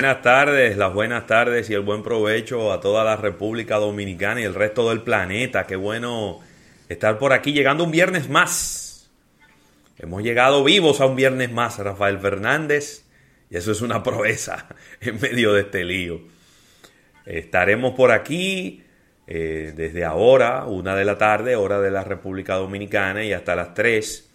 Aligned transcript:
buenas 0.00 0.22
tardes, 0.22 0.78
las 0.78 0.94
buenas 0.94 1.26
tardes 1.26 1.68
y 1.68 1.74
el 1.74 1.82
buen 1.82 2.02
provecho 2.02 2.72
a 2.72 2.80
toda 2.80 3.04
la 3.04 3.16
República 3.16 3.76
Dominicana 3.76 4.40
y 4.40 4.44
el 4.44 4.54
resto 4.54 4.88
del 4.88 5.02
planeta. 5.02 5.66
Qué 5.66 5.76
bueno 5.76 6.40
estar 6.88 7.18
por 7.18 7.34
aquí 7.34 7.52
llegando 7.52 7.84
un 7.84 7.90
viernes 7.90 8.30
más. 8.30 9.10
Hemos 9.98 10.22
llegado 10.22 10.64
vivos 10.64 11.02
a 11.02 11.04
un 11.04 11.16
viernes 11.16 11.52
más, 11.52 11.78
Rafael 11.80 12.18
Fernández, 12.18 13.04
y 13.50 13.58
eso 13.58 13.72
es 13.72 13.82
una 13.82 14.02
proeza 14.02 14.68
en 15.02 15.20
medio 15.20 15.52
de 15.52 15.60
este 15.60 15.84
lío. 15.84 16.22
Estaremos 17.26 17.92
por 17.92 18.10
aquí 18.10 18.82
eh, 19.26 19.74
desde 19.76 20.06
ahora, 20.06 20.64
una 20.64 20.96
de 20.96 21.04
la 21.04 21.18
tarde, 21.18 21.56
hora 21.56 21.78
de 21.78 21.90
la 21.90 22.04
República 22.04 22.54
Dominicana, 22.54 23.22
y 23.22 23.34
hasta 23.34 23.54
las 23.54 23.74
tres 23.74 24.29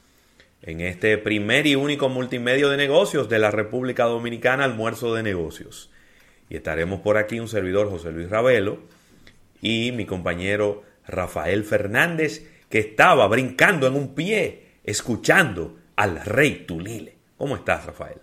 en 0.66 0.82
este 0.82 1.18
primer 1.20 1.68
y 1.68 1.76
único 1.76 2.10
multimedio 2.10 2.70
de 2.70 2.78
negocios 2.78 3.30
de 3.30 3.38
la 3.38 3.52
República 3.52 4.06
Dominicana, 4.06 4.64
Almuerzo 4.64 5.14
de 5.14 5.22
Negocios. 5.22 5.92
Y 6.50 6.56
estaremos 6.56 7.02
por 7.02 7.18
aquí 7.18 7.40
un 7.40 7.48
servidor 7.48 7.90
José 7.90 8.12
Luis 8.12 8.30
Ravelo 8.30 8.80
y 9.62 9.92
mi 9.92 10.06
compañero 10.06 10.84
Rafael 11.08 11.64
Fernández, 11.64 12.50
que 12.70 12.80
estaba 12.80 13.28
brincando 13.28 13.86
en 13.86 13.94
un 13.94 14.16
pie, 14.16 14.64
escuchando 14.84 15.78
al 15.96 16.26
rey 16.26 16.66
Tulile. 16.68 17.16
¿Cómo 17.38 17.56
estás, 17.56 17.86
Rafael? 17.86 18.18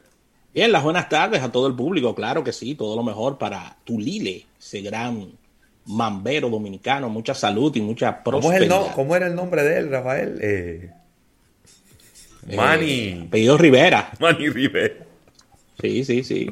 Bien, 0.53 0.73
las 0.73 0.83
buenas 0.83 1.09
tardes 1.09 1.43
a 1.43 1.53
todo 1.53 1.69
el 1.69 1.75
público, 1.75 2.15
claro 2.15 2.43
que 2.43 2.53
sí, 2.53 2.75
todo 2.75 2.97
lo 2.97 3.05
mejor 3.05 3.39
para 3.39 3.77
Tulile, 3.85 4.47
ese 4.59 4.83
gran 4.83 5.31
mambero 5.87 6.51
dominicano, 6.51 7.09
mucha 7.09 7.35
salud 7.35 7.75
y 7.77 7.81
mucha 7.81 8.23
prosperidad. 8.23 8.93
¿Cómo, 8.95 9.15
era 9.15 9.29
el 9.29 9.37
nombre 9.37 9.63
de 9.63 9.79
él, 9.79 9.91
Rafael? 9.91 10.39
Eh... 10.43 10.91
Manny. 12.47 13.29
Eh, 13.33 13.57
Rivera. 13.59 14.13
Manny 14.21 14.49
Rivera. 14.49 15.07
Sí, 15.81 16.05
sí, 16.05 16.25
sí. 16.25 16.51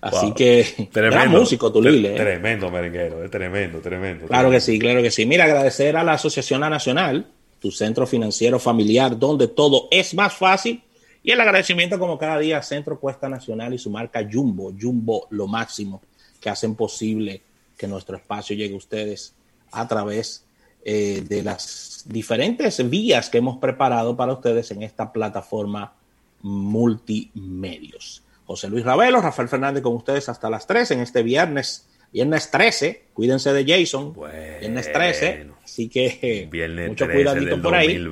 Así 0.00 0.32
que 0.32 0.88
tremendo, 0.90 1.40
músico 1.40 1.70
Tulile. 1.70 2.14
¿eh? 2.14 2.16
Tremendo 2.16 2.70
merenguero, 2.70 3.28
tremendo, 3.28 3.80
tremendo. 3.80 4.26
Claro 4.26 4.50
que 4.50 4.60
sí, 4.60 4.78
claro 4.78 5.02
que 5.02 5.10
sí. 5.10 5.26
Mira, 5.26 5.44
agradecer 5.44 5.96
a 5.96 6.04
la 6.04 6.12
Asociación 6.12 6.60
Nacional, 6.60 7.26
tu 7.60 7.70
centro 7.70 8.06
financiero 8.06 8.58
familiar, 8.58 9.18
donde 9.18 9.48
todo 9.48 9.88
es 9.90 10.14
más 10.14 10.32
fácil. 10.32 10.82
Y 11.22 11.32
el 11.32 11.40
agradecimiento, 11.40 11.98
como 11.98 12.16
cada 12.16 12.38
día, 12.38 12.58
a 12.58 12.62
Centro 12.62 12.98
Cuesta 12.98 13.28
Nacional 13.28 13.74
y 13.74 13.78
su 13.78 13.90
marca 13.90 14.26
Jumbo, 14.30 14.72
Jumbo 14.80 15.26
lo 15.30 15.46
máximo, 15.46 16.00
que 16.40 16.48
hacen 16.48 16.74
posible 16.74 17.42
que 17.76 17.86
nuestro 17.86 18.16
espacio 18.16 18.56
llegue 18.56 18.74
a 18.74 18.78
ustedes 18.78 19.34
a 19.70 19.86
través 19.86 20.46
eh, 20.82 21.22
de 21.28 21.42
las 21.42 22.04
diferentes 22.06 22.88
vías 22.88 23.28
que 23.28 23.38
hemos 23.38 23.58
preparado 23.58 24.16
para 24.16 24.32
ustedes 24.32 24.70
en 24.70 24.82
esta 24.82 25.12
plataforma 25.12 25.92
multimedios. 26.40 28.22
José 28.46 28.70
Luis 28.70 28.84
Ravelo, 28.84 29.20
Rafael 29.20 29.48
Fernández 29.48 29.82
con 29.82 29.94
ustedes 29.94 30.28
hasta 30.30 30.48
las 30.48 30.66
3 30.66 30.92
en 30.92 31.00
este 31.00 31.22
viernes, 31.22 31.86
viernes 32.12 32.50
13. 32.50 33.04
Cuídense 33.12 33.52
de 33.52 33.64
Jason. 33.66 34.14
viernes 34.58 34.90
13. 34.90 35.50
Así 35.62 35.88
que 35.88 36.48
mucho 36.88 37.06
cuidadito 37.06 37.60
por 37.60 37.74
ahí. 37.74 38.02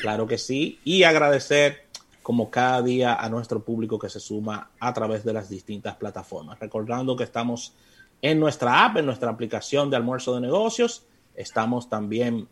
Claro 0.00 0.26
que 0.26 0.38
sí. 0.38 0.78
Y 0.84 1.02
agradecer 1.02 1.84
como 2.22 2.50
cada 2.50 2.80
día 2.80 3.14
a 3.14 3.28
nuestro 3.28 3.62
público 3.62 3.98
que 3.98 4.08
se 4.08 4.20
suma 4.20 4.70
a 4.80 4.94
través 4.94 5.22
de 5.22 5.34
las 5.34 5.50
distintas 5.50 5.96
plataformas. 5.96 6.58
Recordando 6.58 7.14
que 7.14 7.24
estamos 7.24 7.74
en 8.22 8.40
nuestra 8.40 8.86
app, 8.86 8.96
en 8.96 9.06
nuestra 9.06 9.30
aplicación 9.30 9.90
de 9.90 9.96
almuerzo 9.96 10.34
de 10.34 10.40
negocios 10.40 11.04
Estamos 11.34 11.88
también 11.88 12.48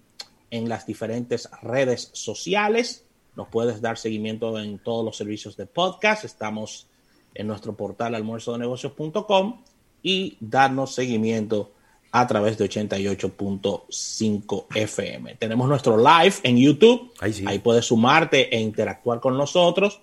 en 0.51 0.69
las 0.69 0.87
diferentes 0.87 1.49
redes 1.63 2.11
sociales. 2.13 3.05
Nos 3.37 3.49
puedes 3.49 3.81
dar 3.81 3.99
seguimiento 3.99 4.59
en 4.59 4.79
todos 4.79 5.05
los 5.05 5.17
servicios 5.17 5.57
de 5.57 5.67
podcast. 5.67 6.25
Estamos 6.25 6.87
en 7.35 7.47
nuestro 7.47 7.77
portal 7.77 8.15
almuerzodenegocios.com 8.15 9.63
y 10.03 10.37
darnos 10.41 10.95
seguimiento 10.95 11.73
a 12.13 12.27
través 12.27 12.59
de 12.59 12.69
88.5 12.69 14.67
FM. 14.75 15.37
Tenemos 15.37 15.69
nuestro 15.69 15.97
live 15.97 16.35
en 16.43 16.57
YouTube. 16.57 17.13
Ahí 17.21 17.61
puedes 17.61 17.85
sumarte 17.87 18.55
e 18.55 18.61
interactuar 18.61 19.21
con 19.21 19.37
nosotros 19.37 20.01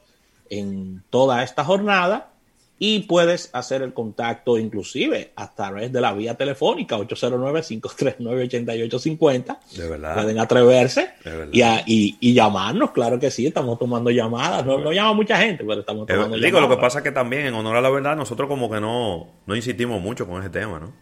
en 0.49 1.03
toda 1.09 1.43
esta 1.43 1.65
jornada 1.65 2.36
y 2.79 3.01
puedes 3.01 3.49
hacer 3.53 3.81
el 3.81 3.93
contacto 3.93 4.57
inclusive 4.57 5.33
a 5.35 5.53
través 5.53 5.91
de 5.91 5.99
la 5.99 6.13
vía 6.13 6.35
telefónica 6.35 6.97
809-539-8850. 6.97 9.57
De 9.75 9.89
verdad. 9.89 10.13
Pueden 10.13 10.39
atreverse 10.39 11.09
y, 11.51 12.33
llamarnos, 12.33 12.91
claro 12.91 13.19
que 13.19 13.29
sí, 13.31 13.47
estamos 13.47 13.79
tomando 13.79 14.11
llamadas. 14.11 14.63
No, 14.65 14.91
llama 14.91 15.13
mucha 15.13 15.37
gente, 15.37 15.63
pero 15.63 15.79
estamos 15.79 16.05
tomando 16.05 16.35
llamadas. 16.35 16.45
Digo, 16.45 16.61
lo 16.61 16.69
que 16.69 16.77
pasa 16.77 16.99
es 16.99 17.03
que 17.03 17.11
también, 17.11 17.47
en 17.47 17.55
honor 17.55 17.77
a 17.77 17.81
la 17.81 17.89
verdad, 17.89 18.15
nosotros 18.15 18.47
como 18.47 18.69
que 18.69 18.79
no, 18.79 19.27
no 19.45 19.55
insistimos 19.55 19.99
mucho 20.01 20.27
con 20.27 20.39
ese 20.41 20.51
tema, 20.51 20.79
¿no? 20.79 20.93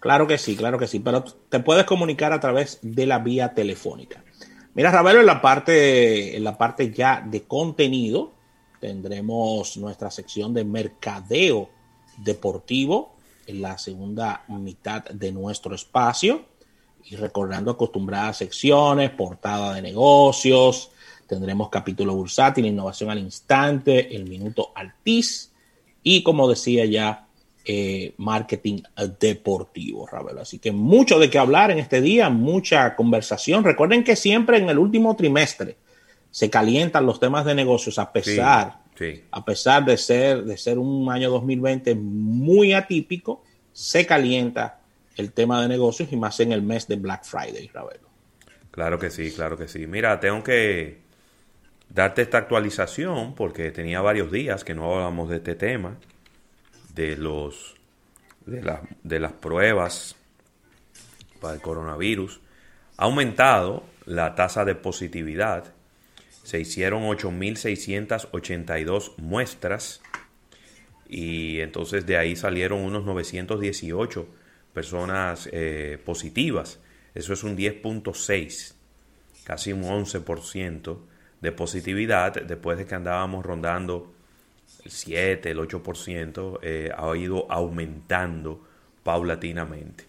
Claro 0.00 0.26
que 0.26 0.38
sí, 0.38 0.56
claro 0.56 0.78
que 0.78 0.86
sí, 0.86 1.00
pero 1.00 1.24
te 1.48 1.60
puedes 1.60 1.84
comunicar 1.84 2.32
a 2.32 2.38
través 2.38 2.78
de 2.82 3.06
la 3.06 3.18
vía 3.18 3.54
telefónica. 3.54 4.22
Mira, 4.74 4.92
Ravelo, 4.92 5.20
en 5.20 5.26
la 5.26 5.42
parte, 5.42 6.36
en 6.36 6.44
la 6.44 6.56
parte 6.56 6.92
ya 6.92 7.20
de 7.26 7.42
contenido, 7.42 8.34
tendremos 8.80 9.76
nuestra 9.76 10.10
sección 10.10 10.54
de 10.54 10.64
mercadeo 10.64 11.68
deportivo 12.16 13.14
en 13.46 13.62
la 13.62 13.78
segunda 13.78 14.44
mitad 14.48 15.04
de 15.04 15.32
nuestro 15.32 15.74
espacio 15.74 16.44
y 17.04 17.16
recordando 17.16 17.70
acostumbradas 17.70 18.38
secciones, 18.38 19.10
portada 19.10 19.74
de 19.74 19.82
negocios, 19.82 20.90
tendremos 21.26 21.68
capítulo 21.70 22.14
bursátil, 22.14 22.66
innovación 22.66 23.10
al 23.10 23.18
instante, 23.18 24.14
el 24.14 24.26
minuto 24.26 24.72
altis 24.74 25.52
y 26.02 26.22
como 26.22 26.48
decía 26.48 26.84
ya, 26.84 27.26
eh, 27.64 28.14
marketing 28.16 28.80
deportivo, 29.20 30.06
Ravel. 30.06 30.38
Así 30.38 30.58
que 30.58 30.72
mucho 30.72 31.18
de 31.18 31.28
qué 31.28 31.38
hablar 31.38 31.70
en 31.70 31.78
este 31.78 32.00
día, 32.00 32.30
mucha 32.30 32.96
conversación. 32.96 33.62
Recuerden 33.62 34.04
que 34.04 34.16
siempre 34.16 34.56
en 34.56 34.70
el 34.70 34.78
último 34.78 35.14
trimestre 35.16 35.76
se 36.38 36.50
calientan 36.50 37.04
los 37.04 37.18
temas 37.18 37.44
de 37.44 37.52
negocios 37.52 37.98
a 37.98 38.12
pesar, 38.12 38.78
a 39.32 39.44
pesar 39.44 39.84
de 39.84 39.96
ser, 39.96 40.44
de 40.44 40.56
ser 40.56 40.78
un 40.78 41.10
año 41.10 41.30
2020 41.30 41.96
muy 41.96 42.74
atípico, 42.74 43.42
se 43.72 44.06
calienta 44.06 44.78
el 45.16 45.32
tema 45.32 45.60
de 45.60 45.66
negocios 45.66 46.12
y 46.12 46.16
más 46.16 46.38
en 46.38 46.52
el 46.52 46.62
mes 46.62 46.86
de 46.86 46.94
Black 46.94 47.24
Friday, 47.24 47.68
Ravelo. 47.74 48.08
Claro 48.70 49.00
que 49.00 49.10
sí, 49.10 49.32
claro 49.32 49.58
que 49.58 49.66
sí. 49.66 49.88
Mira, 49.88 50.20
tengo 50.20 50.44
que 50.44 50.98
darte 51.88 52.22
esta 52.22 52.38
actualización 52.38 53.34
porque 53.34 53.72
tenía 53.72 54.00
varios 54.00 54.30
días 54.30 54.62
que 54.62 54.76
no 54.76 54.92
hablábamos 54.92 55.30
de 55.30 55.38
este 55.38 55.56
tema, 55.56 55.96
de 56.94 57.16
los 57.16 57.74
de, 58.46 58.62
de 59.02 59.18
las 59.18 59.32
pruebas 59.32 60.14
para 61.40 61.54
el 61.54 61.60
coronavirus. 61.60 62.40
Ha 62.96 63.06
aumentado 63.06 63.82
la 64.06 64.36
tasa 64.36 64.64
de 64.64 64.76
positividad 64.76 65.74
se 66.48 66.58
hicieron 66.58 67.02
8.682 67.02 69.12
muestras 69.18 70.00
y 71.06 71.60
entonces 71.60 72.06
de 72.06 72.16
ahí 72.16 72.34
salieron 72.36 72.80
unos 72.80 73.04
918 73.04 74.26
personas 74.72 75.46
eh, 75.52 75.98
positivas. 76.02 76.80
Eso 77.14 77.34
es 77.34 77.44
un 77.44 77.54
10.6, 77.54 78.72
casi 79.44 79.74
un 79.74 79.82
11% 79.82 80.98
de 81.42 81.52
positividad 81.52 82.40
después 82.40 82.78
de 82.78 82.86
que 82.86 82.94
andábamos 82.94 83.44
rondando 83.44 84.14
el 84.86 84.90
7, 84.90 85.50
el 85.50 85.58
8%, 85.58 86.60
eh, 86.62 86.90
ha 86.96 87.14
ido 87.14 87.46
aumentando 87.52 88.66
paulatinamente. 89.02 90.04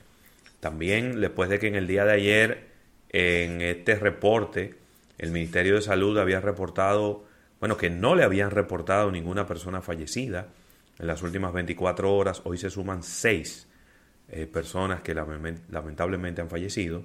También 0.62 1.20
después 1.20 1.50
de 1.50 1.60
que 1.60 1.68
en 1.68 1.76
el 1.76 1.86
día 1.86 2.06
de 2.06 2.14
ayer 2.14 2.70
en 3.10 3.60
este 3.60 3.96
reporte 3.96 4.79
el 5.20 5.32
Ministerio 5.32 5.76
de 5.76 5.82
Salud 5.82 6.18
había 6.18 6.42
reportado, 6.42 7.26
bueno, 7.60 7.78
que 7.78 7.92
no 7.92 8.16
le 8.16 8.24
habían 8.24 8.52
reportado 8.52 9.12
ninguna 9.12 9.46
persona 9.46 9.82
fallecida 9.82 10.48
en 10.98 11.08
las 11.08 11.22
últimas 11.22 11.52
24 11.54 12.16
horas. 12.16 12.42
Hoy 12.46 12.58
se 12.58 12.70
suman 12.70 13.04
seis 13.04 13.68
eh, 14.30 14.48
personas 14.48 15.02
que 15.02 15.14
lamentablemente 15.14 16.40
han 16.42 16.50
fallecido 16.50 17.04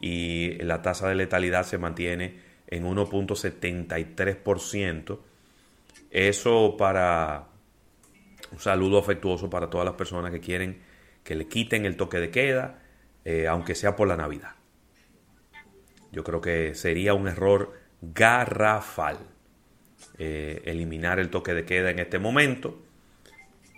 y 0.00 0.54
la 0.62 0.82
tasa 0.82 1.08
de 1.08 1.14
letalidad 1.14 1.64
se 1.64 1.78
mantiene 1.78 2.40
en 2.66 2.84
1.73%. 2.84 5.18
Eso 6.10 6.76
para 6.76 7.46
un 8.50 8.58
saludo 8.58 8.98
afectuoso 8.98 9.48
para 9.48 9.70
todas 9.70 9.84
las 9.84 9.94
personas 9.94 10.32
que 10.32 10.40
quieren 10.40 10.80
que 11.22 11.36
le 11.36 11.46
quiten 11.46 11.86
el 11.86 11.96
toque 11.96 12.18
de 12.18 12.30
queda, 12.30 12.80
eh, 13.24 13.46
aunque 13.46 13.76
sea 13.76 13.94
por 13.94 14.08
la 14.08 14.16
Navidad. 14.16 14.56
Yo 16.12 16.24
creo 16.24 16.40
que 16.40 16.74
sería 16.74 17.14
un 17.14 17.28
error 17.28 17.72
garrafal 18.02 19.18
eh, 20.18 20.62
eliminar 20.64 21.18
el 21.18 21.30
toque 21.30 21.54
de 21.54 21.64
queda 21.64 21.90
en 21.90 21.98
este 21.98 22.18
momento. 22.18 22.82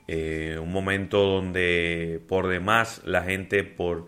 Eh, 0.09 0.59
un 0.61 0.73
momento 0.73 1.19
donde 1.19 2.21
por 2.29 2.49
demás 2.49 3.03
la 3.05 3.23
gente 3.23 3.65
por 3.65 4.07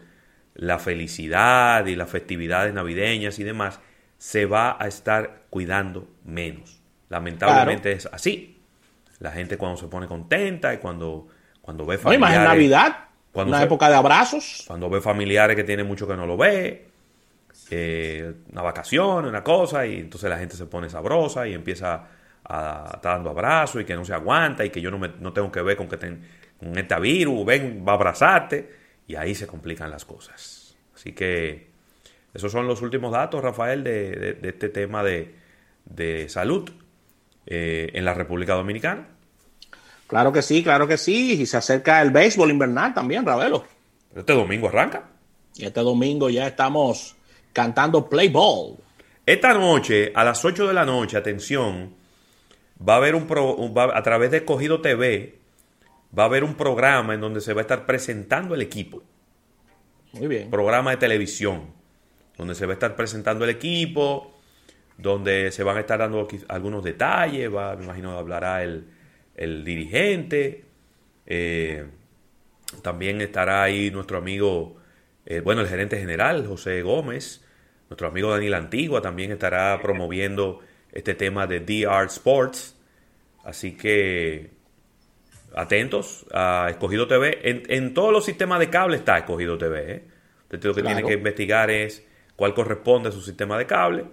la 0.54 0.78
felicidad 0.78 1.86
y 1.86 1.96
las 1.96 2.10
festividades 2.10 2.74
navideñas 2.74 3.38
y 3.38 3.44
demás 3.44 3.80
se 4.18 4.46
va 4.46 4.76
a 4.80 4.88
estar 4.88 5.44
cuidando 5.50 6.08
menos. 6.24 6.80
Lamentablemente 7.08 7.92
es 7.92 8.06
así. 8.06 8.60
la 9.20 9.30
gente 9.30 9.56
cuando 9.56 9.76
se 9.76 9.86
pone 9.86 10.06
contenta 10.06 10.74
y 10.74 10.78
cuando, 10.78 11.28
cuando 11.60 11.86
ve 11.86 11.98
familiares. 11.98 12.38
en 12.38 12.44
Navidad, 12.44 12.96
cuando 13.32 13.54
una 13.54 13.62
época 13.62 13.88
de 13.88 13.94
abrazos. 13.94 14.64
Cuando 14.66 14.90
ve 14.90 15.00
familiares 15.00 15.56
que 15.56 15.64
tiene 15.64 15.84
mucho 15.84 16.06
que 16.06 16.16
no 16.16 16.26
lo 16.26 16.36
ve, 16.36 16.88
eh, 17.70 18.34
una 18.52 18.62
vacación, 18.62 19.26
una 19.26 19.42
cosa, 19.42 19.86
y 19.86 20.00
entonces 20.00 20.28
la 20.28 20.38
gente 20.38 20.56
se 20.56 20.66
pone 20.66 20.88
sabrosa 20.88 21.46
y 21.46 21.54
empieza 21.54 22.06
a 22.44 22.90
estar 22.94 23.14
dando 23.14 23.30
abrazos 23.30 23.80
y 23.80 23.84
que 23.84 23.94
no 23.94 24.04
se 24.04 24.12
aguanta 24.12 24.64
y 24.64 24.70
que 24.70 24.80
yo 24.80 24.90
no, 24.90 24.98
me, 24.98 25.08
no 25.20 25.32
tengo 25.32 25.50
que 25.50 25.62
ver 25.62 25.76
con 25.76 25.88
que 25.88 25.96
ten, 25.96 26.22
con 26.58 26.76
este 26.76 26.98
virus, 27.00 27.44
ven, 27.44 27.84
va 27.86 27.92
a 27.92 27.94
abrazarte, 27.96 28.70
y 29.06 29.16
ahí 29.16 29.34
se 29.34 29.46
complican 29.46 29.90
las 29.90 30.04
cosas. 30.04 30.76
Así 30.94 31.12
que 31.12 31.68
esos 32.32 32.50
son 32.50 32.66
los 32.66 32.82
últimos 32.82 33.12
datos, 33.12 33.42
Rafael, 33.42 33.84
de, 33.84 34.38
este 34.42 34.68
tema 34.68 35.02
de, 35.02 36.26
salud 36.28 36.70
eh, 37.46 37.90
en 37.94 38.04
la 38.04 38.14
República 38.14 38.54
Dominicana. 38.54 39.06
Claro 40.06 40.32
que 40.32 40.42
sí, 40.42 40.62
claro 40.62 40.86
que 40.86 40.98
sí. 40.98 41.40
Y 41.40 41.46
se 41.46 41.56
acerca 41.56 42.02
el 42.02 42.10
béisbol 42.10 42.50
invernal 42.50 42.92
también, 42.92 43.24
Ravelo. 43.24 43.64
Este 44.14 44.32
domingo 44.32 44.68
arranca. 44.68 45.04
Y 45.56 45.64
este 45.64 45.80
domingo 45.80 46.28
ya 46.28 46.46
estamos 46.46 47.16
cantando 47.54 48.10
Play 48.10 48.28
Ball. 48.28 48.76
Esta 49.24 49.54
noche, 49.54 50.12
a 50.14 50.22
las 50.22 50.44
8 50.44 50.68
de 50.68 50.74
la 50.74 50.84
noche, 50.84 51.16
atención, 51.16 51.94
va 52.86 52.94
a 52.94 52.96
haber 52.98 53.14
un, 53.14 53.26
a 53.76 54.02
través 54.02 54.30
de 54.30 54.44
Cogido 54.44 54.82
TV, 54.82 55.38
va 56.16 56.24
a 56.24 56.26
haber 56.26 56.44
un 56.44 56.56
programa 56.56 57.14
en 57.14 57.22
donde 57.22 57.40
se 57.40 57.54
va 57.54 57.62
a 57.62 57.62
estar 57.62 57.86
presentando 57.86 58.54
el 58.54 58.60
equipo. 58.60 59.02
Muy 60.12 60.26
bien. 60.26 60.50
Programa 60.50 60.90
de 60.90 60.98
televisión, 60.98 61.70
donde 62.36 62.54
se 62.54 62.66
va 62.66 62.72
a 62.72 62.74
estar 62.74 62.94
presentando 62.96 63.44
el 63.44 63.50
equipo, 63.50 64.34
donde 64.98 65.50
se 65.50 65.62
van 65.62 65.78
a 65.78 65.80
estar 65.80 65.98
dando 65.98 66.28
algunos 66.48 66.84
detalles, 66.84 67.52
va, 67.52 67.74
me 67.76 67.84
imagino 67.84 68.18
hablará 68.18 68.62
el, 68.62 68.84
el 69.36 69.64
dirigente, 69.64 70.64
eh, 71.26 71.86
también 72.82 73.20
estará 73.20 73.62
ahí 73.62 73.90
nuestro 73.90 74.18
amigo, 74.18 74.76
eh, 75.24 75.40
bueno, 75.40 75.62
el 75.62 75.68
gerente 75.68 75.98
general, 75.98 76.46
José 76.46 76.82
Gómez, 76.82 77.43
nuestro 77.94 78.08
amigo 78.08 78.32
Daniel 78.32 78.54
Antigua 78.54 79.00
también 79.00 79.30
estará 79.30 79.80
promoviendo 79.80 80.58
este 80.90 81.14
tema 81.14 81.46
de 81.46 81.60
DR 81.60 82.06
Sports. 82.06 82.76
Así 83.44 83.76
que 83.76 84.50
atentos 85.54 86.26
a 86.32 86.66
Escogido 86.70 87.06
TV. 87.06 87.38
En, 87.68 87.94
todos 87.94 88.12
los 88.12 88.24
sistemas 88.24 88.58
de 88.58 88.68
cable 88.68 88.96
está 88.96 89.18
Escogido 89.18 89.56
TV. 89.56 89.92
¿eh? 89.92 90.04
Entonces 90.50 90.64
lo 90.64 90.74
que 90.74 90.82
tiene 90.82 91.04
que 91.04 91.12
investigar 91.12 91.70
es 91.70 92.04
cuál 92.34 92.52
corresponde 92.52 93.10
a 93.10 93.12
su 93.12 93.20
sistema 93.20 93.56
de 93.56 93.66
cable. 93.66 94.06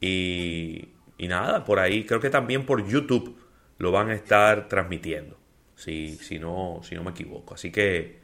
Y, 0.00 0.88
y 1.18 1.28
nada, 1.28 1.66
por 1.66 1.78
ahí 1.78 2.04
creo 2.06 2.20
que 2.20 2.30
también 2.30 2.64
por 2.64 2.86
YouTube 2.86 3.36
lo 3.76 3.92
van 3.92 4.08
a 4.08 4.14
estar 4.14 4.68
transmitiendo, 4.68 5.36
si, 5.74 6.16
si, 6.16 6.38
no, 6.38 6.80
si 6.82 6.94
no 6.94 7.04
me 7.04 7.10
equivoco. 7.10 7.52
Así 7.52 7.70
que 7.70 8.20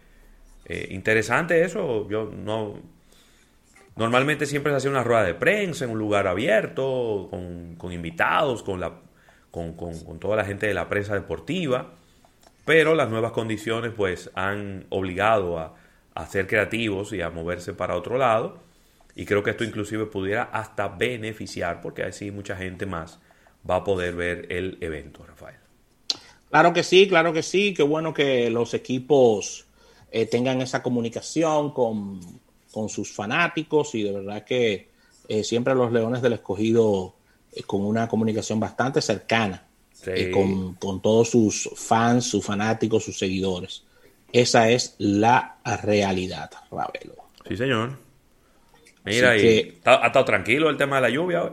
eh, 0.64 0.88
interesante 0.92 1.62
eso. 1.62 2.08
Yo 2.08 2.32
no. 2.34 3.01
Normalmente 3.96 4.46
siempre 4.46 4.72
se 4.72 4.76
hace 4.76 4.88
una 4.88 5.04
rueda 5.04 5.24
de 5.24 5.34
prensa 5.34 5.84
en 5.84 5.90
un 5.90 5.98
lugar 5.98 6.26
abierto, 6.26 7.28
con, 7.30 7.92
invitados, 7.92 8.62
con, 8.62 8.80
la, 8.80 9.00
con, 9.50 9.74
con, 9.74 10.18
toda 10.18 10.36
la 10.36 10.44
gente 10.44 10.66
de 10.66 10.74
la 10.74 10.88
prensa 10.88 11.14
deportiva, 11.14 11.94
pero 12.64 12.94
las 12.94 13.10
nuevas 13.10 13.32
condiciones 13.32 13.92
pues 13.94 14.30
han 14.34 14.86
obligado 14.88 15.58
a, 15.58 15.74
a 16.14 16.26
ser 16.26 16.46
creativos 16.46 17.12
y 17.12 17.20
a 17.20 17.30
moverse 17.30 17.74
para 17.74 17.96
otro 17.96 18.16
lado. 18.16 18.60
Y 19.14 19.26
creo 19.26 19.42
que 19.42 19.50
esto 19.50 19.64
inclusive 19.64 20.06
pudiera 20.06 20.44
hasta 20.44 20.88
beneficiar, 20.88 21.82
porque 21.82 22.02
así 22.02 22.30
mucha 22.30 22.56
gente 22.56 22.86
más 22.86 23.20
va 23.68 23.76
a 23.76 23.84
poder 23.84 24.14
ver 24.14 24.46
el 24.50 24.78
evento, 24.80 25.24
Rafael. 25.26 25.56
Claro 26.50 26.72
que 26.72 26.82
sí, 26.82 27.08
claro 27.08 27.32
que 27.32 27.42
sí. 27.42 27.74
Qué 27.74 27.82
bueno 27.82 28.14
que 28.14 28.50
los 28.50 28.72
equipos 28.74 29.66
eh, 30.10 30.26
tengan 30.26 30.60
esa 30.60 30.82
comunicación 30.82 31.72
con, 31.72 32.20
sus 32.88 33.12
fanáticos 33.12 33.94
y 33.94 34.02
de 34.02 34.12
verdad 34.12 34.44
que 34.44 34.88
eh, 35.28 35.44
siempre 35.44 35.74
los 35.74 35.92
Leones 35.92 36.22
del 36.22 36.34
Escogido 36.34 37.14
eh, 37.52 37.62
con 37.62 37.84
una 37.84 38.08
comunicación 38.08 38.58
bastante 38.58 39.00
cercana 39.00 39.66
con, 40.32 40.74
con, 40.74 41.00
todos 41.00 41.30
sus 41.30 41.70
fans, 41.76 42.24
sus 42.24 42.44
fanáticos, 42.44 43.04
sus 43.04 43.16
seguidores. 43.16 43.84
Esa 44.32 44.68
es 44.70 44.96
la 44.98 45.58
realidad, 45.82 46.50
Ravelo. 46.70 47.14
Sí, 47.46 47.56
señor. 47.56 47.98
Mira, 49.04 49.36
y 49.36 49.78
¿ha 49.84 50.06
estado 50.06 50.24
tranquilo 50.24 50.70
el 50.70 50.76
tema 50.76 50.96
de 50.96 51.02
la 51.02 51.10
lluvia 51.10 51.44
hoy? 51.44 51.52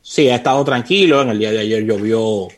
Sí, 0.00 0.28
ha 0.28 0.36
estado 0.36 0.64
tranquilo. 0.64 1.22
En 1.22 1.30
el 1.30 1.38
día 1.38 1.50
de 1.50 1.60
ayer 1.60 1.84
llovió, 1.84 2.48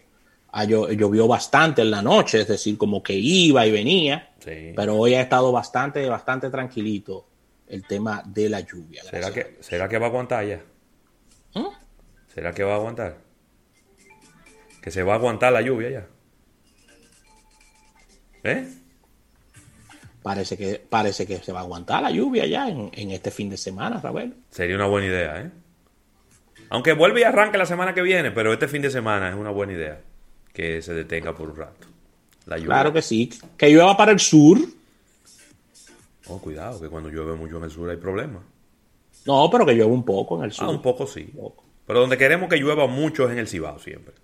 llovió 0.64 1.28
bastante 1.28 1.82
en 1.82 1.90
la 1.90 2.02
noche, 2.02 2.40
es 2.40 2.48
decir, 2.48 2.78
como 2.78 3.02
que 3.02 3.12
iba 3.12 3.66
y 3.66 3.70
venía. 3.70 4.30
Pero 4.42 4.96
hoy 4.96 5.14
ha 5.14 5.20
estado 5.20 5.52
bastante, 5.52 6.08
bastante 6.08 6.50
tranquilito 6.50 7.26
el 7.68 7.86
tema 7.86 8.22
de 8.24 8.48
la 8.48 8.60
lluvia. 8.60 9.02
¿Será 9.02 9.32
que, 9.32 9.58
¿Será 9.60 9.88
que 9.88 9.98
va 9.98 10.06
a 10.06 10.08
aguantar 10.08 10.46
ya? 10.46 10.62
¿Mm? 11.54 11.66
¿Será 12.32 12.52
que 12.52 12.62
va 12.62 12.74
a 12.74 12.76
aguantar? 12.76 13.18
Que 14.80 14.90
se 14.90 15.02
va 15.02 15.14
a 15.14 15.16
aguantar 15.16 15.52
la 15.52 15.62
lluvia 15.62 15.90
ya. 15.90 16.06
¿Eh? 18.44 18.68
Parece 20.22 20.56
que, 20.56 20.76
parece 20.88 21.26
que 21.26 21.38
se 21.38 21.52
va 21.52 21.60
a 21.60 21.62
aguantar 21.62 22.02
la 22.02 22.10
lluvia 22.10 22.46
ya 22.46 22.68
en, 22.68 22.90
en 22.94 23.10
este 23.10 23.30
fin 23.30 23.50
de 23.50 23.56
semana, 23.56 24.00
Rafael. 24.00 24.34
Sería 24.50 24.76
una 24.76 24.86
buena 24.86 25.08
idea, 25.08 25.40
¿eh? 25.40 25.50
Aunque 26.68 26.94
vuelve 26.94 27.20
y 27.20 27.24
arranque 27.24 27.58
la 27.58 27.66
semana 27.66 27.94
que 27.94 28.02
viene, 28.02 28.30
pero 28.30 28.52
este 28.52 28.68
fin 28.68 28.82
de 28.82 28.90
semana 28.90 29.28
es 29.28 29.34
una 29.34 29.50
buena 29.50 29.72
idea 29.72 30.00
que 30.56 30.80
se 30.80 30.94
detenga 30.94 31.34
por 31.34 31.50
un 31.50 31.56
rato. 31.56 31.86
La 32.46 32.56
Claro 32.56 32.90
que 32.90 33.02
sí. 33.02 33.28
Que 33.58 33.68
llueva 33.68 33.94
para 33.94 34.10
el 34.10 34.18
sur. 34.18 34.58
Oh, 36.28 36.40
cuidado, 36.40 36.80
que 36.80 36.88
cuando 36.88 37.10
llueve 37.10 37.34
mucho 37.34 37.58
en 37.58 37.64
el 37.64 37.70
sur 37.70 37.90
hay 37.90 37.98
problemas. 37.98 38.42
No, 39.26 39.50
pero 39.50 39.66
que 39.66 39.74
llueva 39.74 39.92
un 39.92 40.02
poco 40.02 40.38
en 40.38 40.44
el 40.44 40.52
sur. 40.52 40.64
Ah, 40.64 40.70
un 40.70 40.80
poco 40.80 41.06
sí. 41.06 41.30
Pero 41.86 42.00
donde 42.00 42.16
queremos 42.16 42.48
que 42.48 42.56
llueva 42.56 42.86
mucho 42.86 43.26
es 43.26 43.32
en 43.32 43.38
el 43.38 43.48
Cibao 43.48 43.78
siempre. 43.78 44.14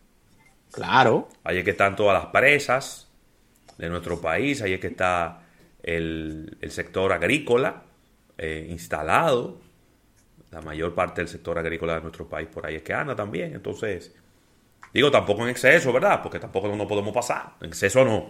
Claro. 0.70 1.28
Ahí 1.44 1.58
es 1.58 1.64
que 1.64 1.72
están 1.72 1.96
todas 1.96 2.14
las 2.14 2.32
presas 2.32 3.08
de 3.76 3.90
nuestro 3.90 4.18
país, 4.18 4.62
ahí 4.62 4.72
es 4.72 4.80
que 4.80 4.86
está 4.86 5.42
el, 5.82 6.56
sector 6.70 7.12
agrícola 7.12 7.82
eh, 8.38 8.68
instalado 8.70 9.60
la 10.50 10.62
mayor 10.62 10.94
parte 10.94 11.20
del 11.20 11.28
sector 11.28 11.58
agrícola 11.58 11.96
de 11.96 12.00
nuestro 12.00 12.26
país 12.26 12.48
por 12.48 12.64
ahí 12.64 12.76
es 12.76 12.82
que 12.82 12.94
anda 12.94 13.14
también. 13.14 13.54
Entonces, 13.54 14.14
digo, 14.92 15.10
tampoco 15.10 15.42
en 15.42 15.50
exceso, 15.50 15.92
¿verdad? 15.92 16.20
Porque 16.22 16.38
tampoco 16.38 16.68
no 16.68 16.86
podemos 16.86 17.12
pasar. 17.12 17.54
En 17.60 17.68
exceso 17.68 18.04
no. 18.04 18.26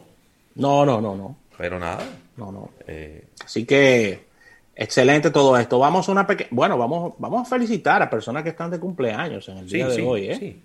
No, 0.54 0.84
no, 0.84 1.00
no, 1.00 1.14
no. 1.14 1.36
Pero 1.56 1.78
nada. 1.78 2.04
No, 2.36 2.52
no. 2.52 2.70
Eh, 2.86 3.28
Así 3.44 3.64
que, 3.64 4.26
excelente 4.74 5.30
todo 5.30 5.56
esto. 5.56 5.78
Vamos 5.78 6.08
a 6.08 6.12
una 6.12 6.26
pequeña. 6.26 6.50
Bueno, 6.52 6.76
vamos, 6.78 7.14
vamos 7.18 7.46
a 7.46 7.50
felicitar 7.50 8.02
a 8.02 8.10
personas 8.10 8.42
que 8.42 8.50
están 8.50 8.70
de 8.70 8.80
cumpleaños 8.80 9.48
en 9.48 9.58
el 9.58 9.68
día 9.68 9.88
de 9.88 10.02
hoy, 10.02 10.30
¿eh? 10.30 10.36
Sí. 10.38 10.62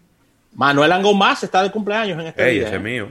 Manuel 0.55 0.91
Angomás 0.91 1.43
está 1.43 1.61
de 1.61 1.71
cumpleaños 1.71 2.19
en 2.19 2.27
este 2.27 2.45
día. 2.49 2.61
Ese 2.61 2.69
es 2.69 2.75
¿eh? 2.75 2.79
mío. 2.79 3.07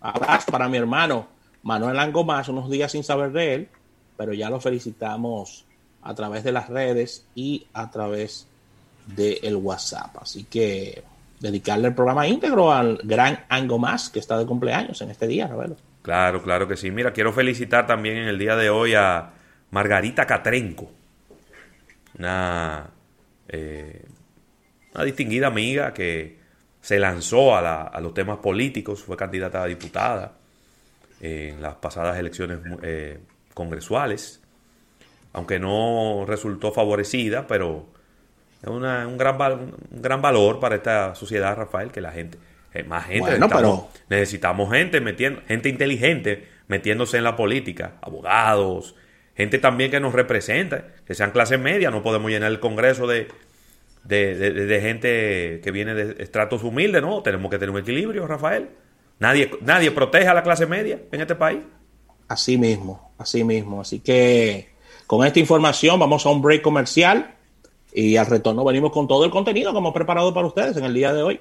Abrazo 0.00 0.52
para 0.52 0.68
mi 0.68 0.76
hermano 0.76 1.38
Manuel 1.62 1.98
Angomás, 1.98 2.48
unos 2.48 2.70
días 2.70 2.92
sin 2.92 3.04
saber 3.04 3.32
de 3.32 3.54
él, 3.54 3.68
pero 4.16 4.32
ya 4.32 4.48
lo 4.50 4.60
felicitamos 4.60 5.64
a 6.02 6.14
través 6.14 6.44
de 6.44 6.52
las 6.52 6.68
redes 6.68 7.26
y 7.34 7.66
a 7.72 7.90
través 7.90 8.46
del 9.06 9.56
WhatsApp. 9.56 10.16
Así 10.20 10.44
que 10.44 11.02
dedicarle 11.40 11.88
el 11.88 11.94
programa 11.94 12.26
íntegro 12.26 12.72
al 12.72 13.00
gran 13.04 13.44
Ango 13.48 13.78
Más 13.78 14.10
que 14.10 14.18
está 14.18 14.38
de 14.38 14.46
cumpleaños 14.46 15.00
en 15.02 15.10
este 15.10 15.26
día, 15.26 15.46
Ravelo. 15.46 15.76
Claro, 16.02 16.42
claro 16.42 16.66
que 16.66 16.76
sí. 16.76 16.90
Mira, 16.90 17.12
quiero 17.12 17.32
felicitar 17.32 17.86
también 17.86 18.16
en 18.18 18.28
el 18.28 18.38
día 18.38 18.56
de 18.56 18.70
hoy 18.70 18.94
a 18.94 19.30
Margarita 19.70 20.26
Catrenco, 20.26 20.90
una, 22.18 22.88
eh, 23.48 24.04
una 24.94 25.04
distinguida 25.04 25.48
amiga 25.48 25.92
que 25.92 26.38
se 26.80 26.98
lanzó 26.98 27.56
a, 27.56 28.00
los 28.00 28.14
temas 28.14 28.38
políticos, 28.38 29.02
fue 29.02 29.16
candidata 29.16 29.62
a 29.62 29.66
diputada 29.66 30.32
en 31.20 31.60
las 31.60 31.74
pasadas 31.74 32.16
elecciones 32.18 32.60
eh, 32.82 33.18
congresuales 33.52 34.40
aunque 35.32 35.58
no 35.58 36.24
resultó 36.26 36.72
favorecida, 36.72 37.46
pero 37.46 37.86
es 38.62 38.68
un, 38.68 38.80
gran, 38.80 39.06
un 39.06 40.02
gran 40.02 40.22
valor 40.22 40.58
para 40.58 40.76
esta 40.76 41.14
sociedad, 41.14 41.56
Rafael, 41.56 41.92
que 41.92 42.00
la 42.00 42.10
gente, 42.10 42.38
eh, 42.74 42.82
más 42.82 43.06
gente, 43.06 43.30
necesitamos, 43.38 43.84
necesitamos, 44.08 44.72
gente 44.72 45.00
metiendo, 45.00 45.42
gente 45.46 45.68
inteligente 45.68 46.48
metiéndose 46.66 47.18
en 47.18 47.24
la 47.24 47.36
política, 47.36 47.94
abogados, 48.02 48.94
gente 49.36 49.58
también 49.58 49.90
que 49.90 50.00
nos 50.00 50.12
representa, 50.12 50.86
que 51.06 51.14
sean 51.14 51.30
clase 51.30 51.56
media, 51.56 51.90
no 51.90 52.02
podemos 52.02 52.30
llenar 52.30 52.50
el 52.50 52.60
Congreso 52.60 53.06
de, 53.06 53.28
de, 54.04 54.80
gente 54.82 55.60
que 55.62 55.70
viene 55.70 55.94
de 55.94 56.22
estratos 56.22 56.64
humildes, 56.64 57.00
¿no? 57.02 57.22
Tenemos 57.22 57.50
que 57.50 57.58
tener 57.58 57.70
un 57.70 57.78
equilibrio, 57.78 58.26
Rafael. 58.26 58.70
Nadie, 59.20 59.50
nadie 59.60 59.90
protege 59.90 60.28
a 60.28 60.34
la 60.34 60.42
clase 60.42 60.66
media 60.66 61.00
en 61.12 61.20
este 61.20 61.34
país. 61.34 61.60
Así 62.26 62.58
mismo, 62.58 63.12
así 63.18 63.44
mismo. 63.44 63.80
Así 63.80 64.00
que 64.00 64.70
con 65.06 65.24
esta 65.26 65.38
información 65.38 65.98
vamos 65.98 66.26
a 66.26 66.30
un 66.30 66.42
break 66.42 66.62
comercial 66.62 67.34
y 67.92 68.16
al 68.16 68.26
retorno 68.26 68.64
venimos 68.64 68.92
con 68.92 69.08
todo 69.08 69.24
el 69.24 69.30
contenido 69.30 69.72
que 69.72 69.78
hemos 69.78 69.94
preparado 69.94 70.32
para 70.32 70.46
ustedes 70.46 70.76
en 70.76 70.84
el 70.84 70.94
día 70.94 71.12
de 71.12 71.22
hoy. 71.22 71.40